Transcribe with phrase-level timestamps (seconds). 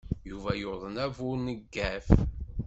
[0.29, 2.07] Yuba yuḍen abuneggaf.